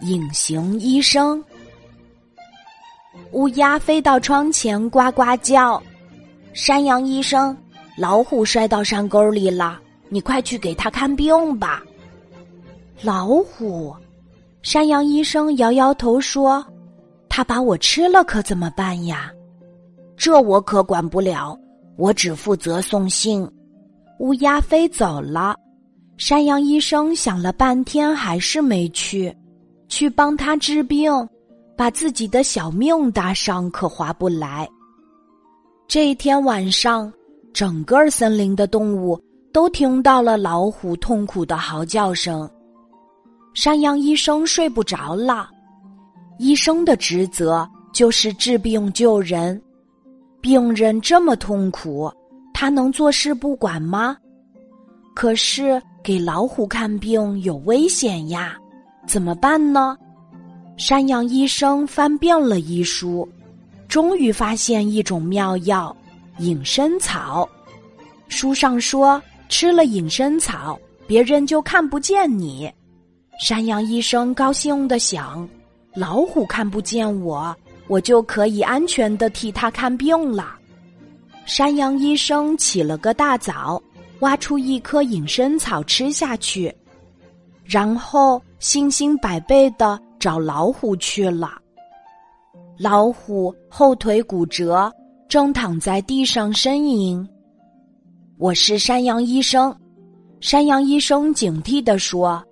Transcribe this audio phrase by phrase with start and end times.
[0.00, 1.42] 隐形医生。
[3.32, 5.82] 乌鸦飞到窗前，呱呱叫。
[6.52, 7.56] 山羊医生，
[7.96, 11.82] 老虎摔到山沟里了，你快去给他看病吧。
[13.02, 13.94] 老虎，
[14.62, 16.64] 山羊医生摇摇头说
[17.28, 19.30] ：“他把我吃了，可怎么办呀？
[20.16, 21.58] 这我可管不了，
[21.96, 23.50] 我只负责送信。”
[24.18, 25.54] 乌鸦飞走了，
[26.16, 29.34] 山羊医生想了半天，还是没去。
[29.96, 31.10] 去帮他治病，
[31.74, 34.68] 把自己的小命搭上可划不来。
[35.88, 37.10] 这一天晚上，
[37.54, 39.18] 整个森林的动物
[39.54, 42.46] 都听到了老虎痛苦的嚎叫声。
[43.54, 45.48] 山羊医生睡不着了。
[46.38, 49.58] 医生的职责就是治病救人，
[50.42, 52.12] 病人这么痛苦，
[52.52, 54.14] 他能坐视不管吗？
[55.14, 58.58] 可是给老虎看病有危险呀。
[59.06, 59.96] 怎么办呢？
[60.76, 63.26] 山羊医生翻遍了医书，
[63.88, 65.96] 终于发现一种妙药——
[66.38, 67.48] 隐身草。
[68.28, 72.70] 书上说，吃了隐身草，别人就看不见你。
[73.40, 75.48] 山羊医生高兴的想：
[75.94, 77.54] 老虎看不见我，
[77.86, 80.58] 我就可以安全的替他看病了。
[81.46, 83.80] 山羊医生起了个大早，
[84.18, 86.74] 挖出一颗隐身草吃下去。
[87.64, 91.52] 然后信心百倍的找老虎去了。
[92.78, 94.90] 老虎后腿骨折，
[95.28, 97.26] 正躺在地上呻吟。
[98.38, 99.74] 我是山羊医生，
[100.40, 102.42] 山羊医生警惕地说：“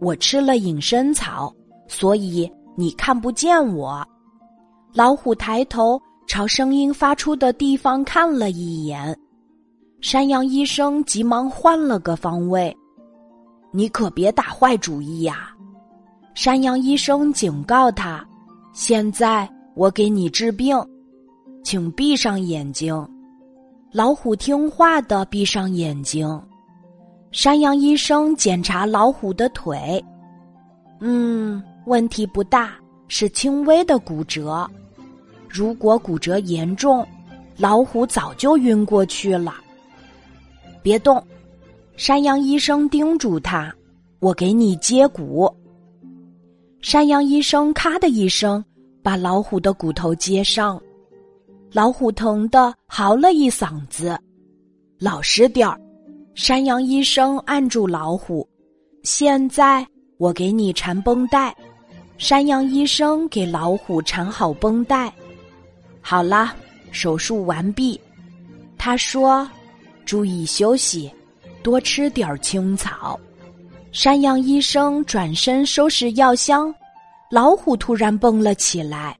[0.00, 1.52] 我吃了隐身草，
[1.86, 4.06] 所以你看不见我。”
[4.92, 9.16] 老虎抬头朝声音发出的地方看了一眼，
[10.00, 12.76] 山羊医生急忙换了个方位。
[13.72, 15.54] 你可别打坏主意呀！
[16.34, 18.24] 山羊医生警告他
[18.72, 20.76] ：“现在我给你治病，
[21.62, 23.08] 请闭上眼睛。”
[23.92, 26.40] 老虎听话的闭上眼睛。
[27.32, 30.04] 山羊医生检查老虎的腿，
[31.00, 32.72] 嗯，问题不大，
[33.08, 34.68] 是轻微的骨折。
[35.48, 37.06] 如果骨折严重，
[37.56, 39.54] 老虎早就晕过去了。
[40.82, 41.22] 别动。
[42.00, 43.70] 山羊医生叮嘱他
[44.20, 45.54] ：“我给你接骨。”
[46.80, 48.64] 山羊医生咔的一声
[49.02, 50.80] 把老虎的骨头接上，
[51.70, 54.18] 老虎疼得嚎了一嗓子。
[54.98, 55.78] 老实点儿，
[56.34, 58.48] 山羊医生按住老虎。
[59.02, 59.86] 现在
[60.16, 61.54] 我给你缠绷带。
[62.16, 65.12] 山羊医生给老虎缠好绷带。
[66.00, 66.54] 好了，
[66.92, 68.00] 手术完毕。
[68.78, 69.46] 他说
[70.06, 71.10] ：“注意休息。”
[71.62, 73.18] 多吃点儿青草。
[73.92, 76.72] 山羊医生转身收拾药箱，
[77.30, 79.18] 老虎突然蹦了起来，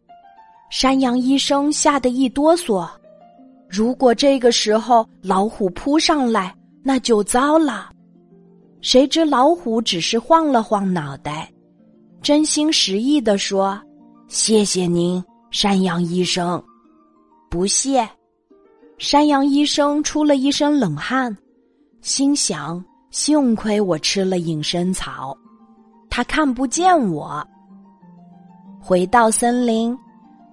[0.70, 2.88] 山羊医生吓得一哆嗦。
[3.68, 7.90] 如果这个时候老虎扑上来，那就糟了。
[8.80, 11.50] 谁知老虎只是晃了晃脑袋，
[12.22, 13.80] 真心实意的说
[14.28, 16.62] ：“谢谢您，山羊医生。”
[17.50, 18.08] 不谢。
[18.98, 21.36] 山羊医生出了一身冷汗。
[22.02, 25.36] 心想：幸亏我吃了隐身草，
[26.08, 27.46] 他看不见我。
[28.80, 29.96] 回到森林，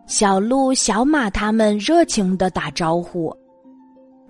[0.06, 3.34] 小鹿、小马他们热情的打招呼：“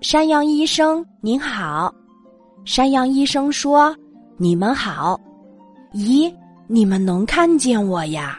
[0.00, 1.92] 山羊医生您好。”
[2.64, 3.94] 山羊医生说
[4.38, 5.18] ：“你们好。”
[5.94, 6.32] 咦，
[6.66, 8.38] 你们能看见我呀？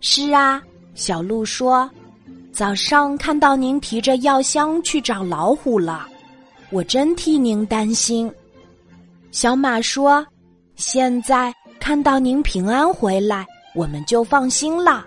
[0.00, 0.62] 是啊，
[0.94, 1.90] 小鹿说
[2.50, 6.08] ：“早上看到您提着药箱去找老虎了。”
[6.70, 8.30] 我真替您担心，
[9.30, 10.24] 小马说
[10.76, 15.06] ：“现在看到您平安回来，我们就放心了。”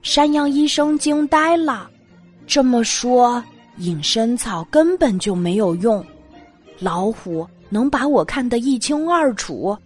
[0.00, 1.90] 山羊医生惊呆了，
[2.46, 3.42] 这么说，
[3.78, 6.04] 隐身草根本就没有用，
[6.78, 9.76] 老虎能把我看得一清二楚，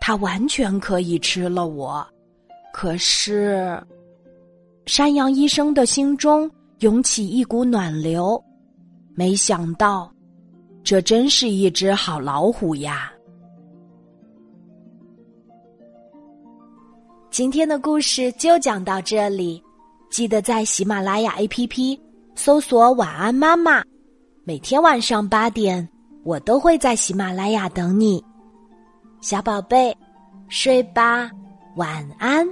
[0.00, 2.04] 它完全可以吃了我。
[2.72, 3.80] 可是，
[4.86, 6.50] 山羊医生的心中
[6.80, 8.42] 涌起一股暖流。
[9.18, 10.12] 没想到，
[10.84, 13.10] 这真是一只好老虎呀！
[17.30, 19.62] 今天的故事就讲到这里，
[20.10, 21.98] 记得在喜马拉雅 APP
[22.34, 23.82] 搜索“晚安妈妈”，
[24.44, 25.88] 每天晚上八点，
[26.22, 28.22] 我都会在喜马拉雅等你，
[29.22, 29.96] 小宝贝，
[30.48, 31.30] 睡吧，
[31.76, 32.46] 晚安。